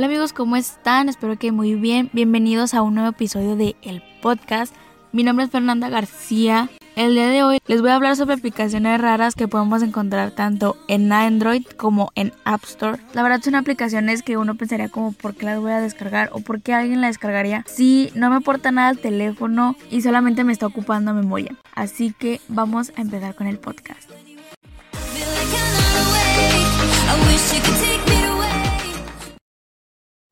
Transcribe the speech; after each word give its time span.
Hola 0.00 0.06
amigos, 0.06 0.32
¿cómo 0.32 0.56
están? 0.56 1.10
Espero 1.10 1.36
que 1.36 1.52
muy 1.52 1.74
bien. 1.74 2.08
Bienvenidos 2.14 2.72
a 2.72 2.80
un 2.80 2.94
nuevo 2.94 3.10
episodio 3.10 3.54
de 3.54 3.76
El 3.82 4.02
Podcast. 4.22 4.74
Mi 5.12 5.24
nombre 5.24 5.44
es 5.44 5.50
Fernanda 5.50 5.90
García. 5.90 6.70
El 6.96 7.12
día 7.12 7.28
de 7.28 7.42
hoy 7.42 7.58
les 7.66 7.82
voy 7.82 7.90
a 7.90 7.96
hablar 7.96 8.16
sobre 8.16 8.32
aplicaciones 8.32 8.98
raras 8.98 9.34
que 9.34 9.46
podemos 9.46 9.82
encontrar 9.82 10.30
tanto 10.30 10.78
en 10.88 11.12
Android 11.12 11.66
como 11.76 12.12
en 12.14 12.32
App 12.46 12.64
Store. 12.64 12.98
La 13.12 13.22
verdad 13.22 13.42
son 13.42 13.56
aplicaciones 13.56 14.22
que 14.22 14.38
uno 14.38 14.54
pensaría 14.54 14.88
como 14.88 15.12
por 15.12 15.34
qué 15.34 15.44
las 15.44 15.60
voy 15.60 15.72
a 15.72 15.82
descargar 15.82 16.30
o 16.32 16.40
por 16.40 16.62
qué 16.62 16.72
alguien 16.72 17.02
la 17.02 17.08
descargaría 17.08 17.66
si 17.66 18.10
no 18.14 18.30
me 18.30 18.36
aporta 18.36 18.72
nada 18.72 18.88
al 18.88 19.00
teléfono 19.00 19.76
y 19.90 20.00
solamente 20.00 20.44
me 20.44 20.54
está 20.54 20.66
ocupando 20.66 21.12
memoria. 21.12 21.56
Así 21.74 22.14
que 22.18 22.40
vamos 22.48 22.90
a 22.96 23.02
empezar 23.02 23.34
con 23.34 23.48
el 23.48 23.58
podcast. 23.58 24.10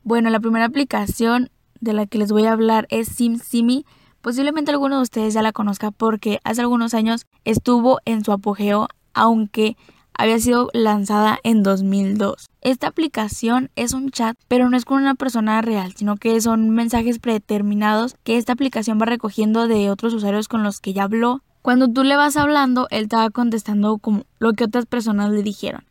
Bueno, 0.08 0.30
la 0.30 0.40
primera 0.40 0.64
aplicación 0.64 1.50
de 1.80 1.92
la 1.92 2.06
que 2.06 2.16
les 2.16 2.32
voy 2.32 2.46
a 2.46 2.52
hablar 2.52 2.86
es 2.88 3.08
SimSimi. 3.08 3.84
Posiblemente 4.22 4.70
alguno 4.70 4.96
de 4.96 5.02
ustedes 5.02 5.34
ya 5.34 5.42
la 5.42 5.52
conozca 5.52 5.90
porque 5.90 6.40
hace 6.44 6.62
algunos 6.62 6.94
años 6.94 7.26
estuvo 7.44 7.98
en 8.06 8.24
su 8.24 8.32
apogeo, 8.32 8.88
aunque 9.12 9.76
había 10.14 10.38
sido 10.38 10.70
lanzada 10.72 11.38
en 11.42 11.62
2002. 11.62 12.46
Esta 12.62 12.86
aplicación 12.86 13.68
es 13.76 13.92
un 13.92 14.10
chat, 14.10 14.34
pero 14.48 14.70
no 14.70 14.78
es 14.78 14.86
con 14.86 14.96
una 15.02 15.14
persona 15.14 15.60
real, 15.60 15.92
sino 15.94 16.16
que 16.16 16.40
son 16.40 16.70
mensajes 16.70 17.18
predeterminados 17.18 18.16
que 18.24 18.38
esta 18.38 18.54
aplicación 18.54 18.98
va 18.98 19.04
recogiendo 19.04 19.68
de 19.68 19.90
otros 19.90 20.14
usuarios 20.14 20.48
con 20.48 20.62
los 20.62 20.80
que 20.80 20.94
ya 20.94 21.02
habló. 21.02 21.42
Cuando 21.60 21.86
tú 21.86 22.02
le 22.02 22.16
vas 22.16 22.38
hablando, 22.38 22.86
él 22.90 23.08
te 23.08 23.16
va 23.16 23.28
contestando 23.28 23.98
como 23.98 24.22
lo 24.38 24.54
que 24.54 24.64
otras 24.64 24.86
personas 24.86 25.32
le 25.32 25.42
dijeron. 25.42 25.84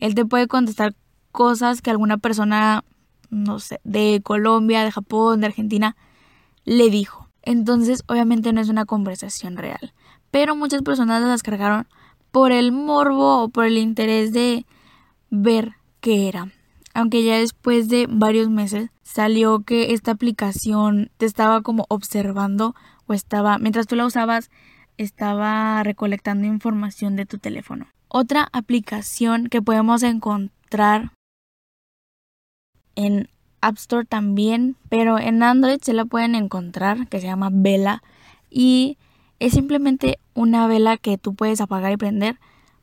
Él 0.00 0.16
te 0.16 0.26
puede 0.26 0.48
contestar 0.48 0.96
cosas 1.30 1.82
que 1.82 1.90
alguna 1.92 2.18
persona 2.18 2.82
no 3.30 3.58
sé, 3.58 3.80
de 3.84 4.20
Colombia, 4.22 4.84
de 4.84 4.92
Japón, 4.92 5.40
de 5.40 5.46
Argentina, 5.46 5.96
le 6.64 6.90
dijo. 6.90 7.28
Entonces, 7.42 8.02
obviamente 8.06 8.52
no 8.52 8.60
es 8.60 8.68
una 8.68 8.84
conversación 8.84 9.56
real. 9.56 9.92
Pero 10.30 10.54
muchas 10.54 10.82
personas 10.82 11.22
la 11.22 11.30
descargaron 11.30 11.88
por 12.30 12.52
el 12.52 12.72
morbo 12.72 13.42
o 13.42 13.48
por 13.48 13.64
el 13.64 13.78
interés 13.78 14.32
de 14.32 14.66
ver 15.30 15.72
qué 16.00 16.28
era. 16.28 16.52
Aunque 16.94 17.22
ya 17.22 17.38
después 17.38 17.88
de 17.88 18.06
varios 18.08 18.50
meses 18.50 18.90
salió 19.02 19.60
que 19.60 19.92
esta 19.92 20.12
aplicación 20.12 21.10
te 21.16 21.26
estaba 21.26 21.62
como 21.62 21.86
observando 21.88 22.74
o 23.06 23.14
estaba, 23.14 23.58
mientras 23.58 23.86
tú 23.86 23.96
la 23.96 24.06
usabas, 24.06 24.50
estaba 24.96 25.82
recolectando 25.82 26.46
información 26.46 27.16
de 27.16 27.26
tu 27.26 27.38
teléfono. 27.38 27.86
Otra 28.08 28.48
aplicación 28.52 29.46
que 29.46 29.62
podemos 29.62 30.02
encontrar 30.02 31.12
en 33.06 33.28
App 33.60 33.76
Store 33.76 34.06
también, 34.06 34.76
pero 34.88 35.18
en 35.18 35.42
Android 35.42 35.78
se 35.82 35.92
la 35.92 36.04
pueden 36.04 36.34
encontrar, 36.34 37.08
que 37.08 37.20
se 37.20 37.26
llama 37.26 37.50
Vela. 37.52 38.02
Y 38.50 38.98
es 39.38 39.52
simplemente 39.52 40.18
una 40.34 40.66
vela 40.66 40.96
que 40.96 41.18
tú 41.18 41.34
puedes 41.34 41.60
apagar 41.60 41.92
y 41.92 41.96
prender, 41.96 42.38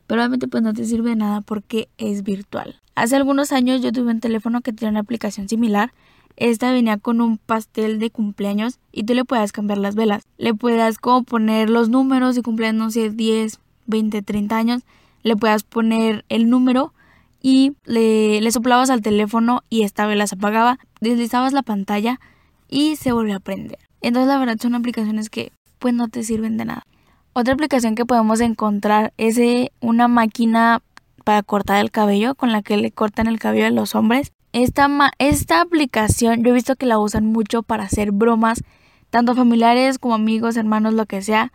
pero 0.06 0.20
obviamente 0.20 0.48
pues 0.48 0.62
no 0.62 0.74
te 0.74 0.84
sirve 0.84 1.10
de 1.10 1.16
nada 1.16 1.40
porque 1.40 1.88
es 1.98 2.22
virtual. 2.22 2.80
Hace 2.94 3.16
algunos 3.16 3.52
años 3.52 3.80
yo 3.82 3.92
tuve 3.92 4.10
un 4.10 4.20
teléfono 4.20 4.60
que 4.60 4.72
tenía 4.72 4.90
una 4.90 5.00
aplicación 5.00 5.48
similar. 5.48 5.92
Esta 6.36 6.72
venía 6.72 6.98
con 6.98 7.20
un 7.20 7.38
pastel 7.38 7.98
de 7.98 8.10
cumpleaños 8.10 8.78
y 8.92 9.04
tú 9.04 9.14
le 9.14 9.24
puedes 9.24 9.52
cambiar 9.52 9.78
las 9.78 9.94
velas. 9.94 10.24
Le 10.36 10.54
puedas 10.54 10.98
como 10.98 11.22
poner 11.24 11.70
los 11.70 11.88
números 11.88 12.36
y 12.36 12.42
cumpleaños, 12.42 12.78
no 12.78 12.90
sé, 12.90 13.10
10, 13.10 13.60
20, 13.86 14.22
30 14.22 14.56
años. 14.56 14.82
Le 15.22 15.36
puedas 15.36 15.62
poner 15.62 16.24
el 16.28 16.48
número 16.48 16.92
y 17.40 17.72
le, 17.84 18.40
le 18.40 18.50
soplabas 18.52 18.90
al 18.90 19.02
teléfono 19.02 19.62
y 19.68 19.82
esta 19.82 20.06
vela 20.06 20.26
se 20.26 20.34
apagaba, 20.34 20.78
deslizabas 21.00 21.52
la 21.52 21.62
pantalla 21.62 22.20
y 22.68 22.96
se 22.96 23.12
volvió 23.12 23.36
a 23.36 23.40
prender. 23.40 23.78
Entonces 24.00 24.28
la 24.28 24.38
verdad 24.38 24.56
son 24.60 24.74
aplicaciones 24.74 25.30
que 25.30 25.52
pues 25.78 25.94
no 25.94 26.08
te 26.08 26.22
sirven 26.24 26.56
de 26.56 26.64
nada. 26.64 26.86
Otra 27.32 27.54
aplicación 27.54 27.94
que 27.94 28.04
podemos 28.04 28.40
encontrar 28.40 29.12
es 29.16 29.38
una 29.80 30.08
máquina 30.08 30.82
para 31.24 31.42
cortar 31.42 31.80
el 31.80 31.90
cabello 31.90 32.34
con 32.34 32.52
la 32.52 32.62
que 32.62 32.76
le 32.76 32.90
cortan 32.90 33.26
el 33.26 33.38
cabello 33.38 33.66
a 33.66 33.70
los 33.70 33.94
hombres. 33.94 34.32
Esta, 34.52 34.88
esta 35.18 35.60
aplicación 35.60 36.42
yo 36.42 36.50
he 36.50 36.54
visto 36.54 36.74
que 36.74 36.86
la 36.86 36.98
usan 36.98 37.26
mucho 37.26 37.62
para 37.62 37.84
hacer 37.84 38.12
bromas, 38.12 38.64
tanto 39.10 39.34
familiares 39.34 39.98
como 39.98 40.14
amigos, 40.14 40.56
hermanos, 40.56 40.94
lo 40.94 41.06
que 41.06 41.22
sea, 41.22 41.52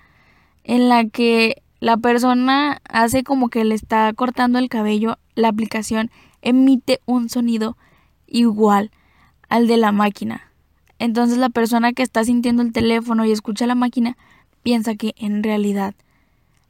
en 0.63 0.89
la 0.89 1.05
que 1.05 1.63
la 1.79 1.97
persona 1.97 2.81
hace 2.87 3.23
como 3.23 3.49
que 3.49 3.65
le 3.65 3.75
está 3.75 4.13
cortando 4.13 4.59
el 4.59 4.69
cabello, 4.69 5.17
la 5.35 5.49
aplicación 5.49 6.11
emite 6.41 6.99
un 7.05 7.29
sonido 7.29 7.77
igual 8.27 8.91
al 9.49 9.67
de 9.67 9.77
la 9.77 9.91
máquina. 9.91 10.51
Entonces 10.99 11.37
la 11.37 11.49
persona 11.49 11.93
que 11.93 12.03
está 12.03 12.23
sintiendo 12.23 12.61
el 12.61 12.73
teléfono 12.73 13.25
y 13.25 13.31
escucha 13.31 13.67
la 13.67 13.75
máquina 13.75 14.17
piensa 14.61 14.95
que 14.95 15.13
en 15.17 15.43
realidad 15.43 15.95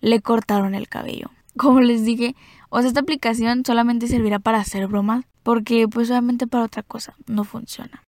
le 0.02 0.22
cortaron 0.22 0.76
el 0.76 0.88
cabello. 0.88 1.30
Como 1.58 1.82
les 1.82 2.04
dije, 2.04 2.36
o 2.70 2.80
sea, 2.80 2.88
esta 2.88 3.02
aplicación 3.02 3.64
solamente 3.66 4.08
servirá 4.08 4.40
para 4.40 4.60
hacer 4.60 4.88
bromas 4.88 5.26
porque 5.44 5.88
pues 5.88 6.10
obviamente 6.10 6.48
para 6.48 6.64
otra 6.64 6.84
cosa 6.84 7.16
no 7.28 7.44
funciona. 7.44 8.02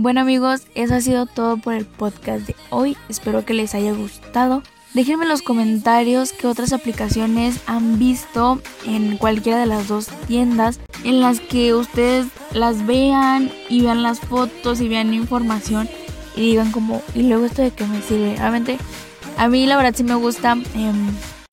Bueno 0.00 0.20
amigos, 0.20 0.62
eso 0.76 0.94
ha 0.94 1.00
sido 1.00 1.26
todo 1.26 1.56
por 1.56 1.74
el 1.74 1.84
podcast 1.84 2.46
de 2.46 2.54
hoy. 2.70 2.96
Espero 3.08 3.44
que 3.44 3.52
les 3.52 3.74
haya 3.74 3.92
gustado. 3.92 4.62
Déjenme 4.94 5.24
en 5.24 5.28
los 5.28 5.42
comentarios 5.42 6.30
qué 6.30 6.46
otras 6.46 6.72
aplicaciones 6.72 7.60
han 7.66 7.98
visto 7.98 8.60
en 8.86 9.16
cualquiera 9.16 9.58
de 9.58 9.66
las 9.66 9.88
dos 9.88 10.06
tiendas 10.28 10.78
en 11.02 11.20
las 11.20 11.40
que 11.40 11.74
ustedes 11.74 12.26
las 12.52 12.86
vean 12.86 13.50
y 13.68 13.82
vean 13.82 14.04
las 14.04 14.20
fotos 14.20 14.80
y 14.80 14.86
vean 14.86 15.14
información 15.14 15.88
y 16.36 16.42
digan 16.42 16.70
como, 16.70 17.02
¿y 17.16 17.24
luego 17.24 17.46
esto 17.46 17.62
de 17.62 17.72
qué 17.72 17.84
me 17.84 18.00
sirve? 18.00 18.34
Obviamente, 18.34 18.78
a 19.36 19.48
mí 19.48 19.66
la 19.66 19.76
verdad 19.76 19.94
sí 19.96 20.04
me 20.04 20.14
gusta 20.14 20.52
em, 20.76 21.10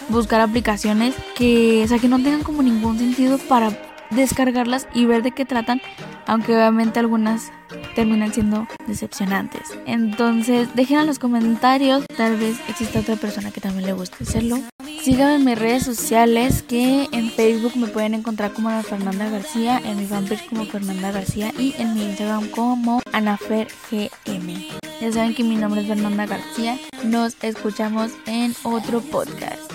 buscar 0.09 0.39
aplicaciones 0.41 1.15
que, 1.35 1.81
o 1.83 1.87
sea, 1.87 1.97
que 1.97 2.07
no 2.07 2.17
tengan 2.17 2.43
como 2.43 2.61
ningún 2.61 2.99
sentido 2.99 3.39
para 3.39 3.71
descargarlas 4.11 4.87
y 4.93 5.05
ver 5.05 5.23
de 5.23 5.31
qué 5.31 5.45
tratan, 5.45 5.81
aunque 6.27 6.55
obviamente 6.55 6.99
algunas 6.99 7.51
terminan 7.95 8.33
siendo 8.33 8.67
decepcionantes. 8.85 9.61
Entonces, 9.87 10.67
dejen 10.75 10.99
en 10.99 11.07
los 11.07 11.17
comentarios, 11.17 12.05
tal 12.15 12.37
vez 12.37 12.57
exista 12.69 12.99
otra 12.99 13.15
persona 13.15 13.51
que 13.51 13.61
también 13.61 13.87
le 13.87 13.93
guste 13.93 14.23
hacerlo. 14.23 14.59
Síganme 15.01 15.35
en 15.35 15.45
mis 15.45 15.57
redes 15.57 15.83
sociales, 15.83 16.63
que 16.63 17.07
en 17.11 17.31
Facebook 17.31 17.75
me 17.75 17.87
pueden 17.87 18.13
encontrar 18.13 18.53
como 18.53 18.69
Ana 18.69 18.83
Fernanda 18.83 19.29
García, 19.29 19.81
en 19.83 19.97
mi 19.97 20.05
fanpage 20.05 20.47
como 20.47 20.65
Fernanda 20.65 21.11
García 21.11 21.51
y 21.57 21.73
en 21.77 21.93
mi 21.93 22.03
Instagram 22.03 22.49
como 22.49 23.01
AnaferGM. 23.11 24.77
Ya 25.01 25.11
saben 25.11 25.35
que 25.35 25.43
mi 25.43 25.55
nombre 25.55 25.81
es 25.81 25.87
Fernanda 25.87 26.25
García. 26.25 26.77
Nos 27.03 27.35
escuchamos 27.43 28.11
en 28.25 28.55
otro 28.63 29.01
podcast. 29.01 29.71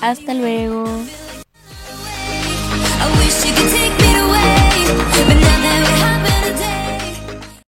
Hasta 0.00 0.34
luego. 0.34 0.84